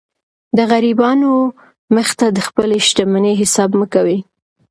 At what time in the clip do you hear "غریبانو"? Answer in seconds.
0.71-1.27